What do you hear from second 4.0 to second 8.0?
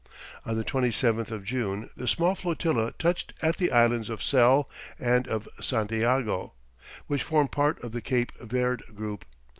of Sel and of Santiago, which form part of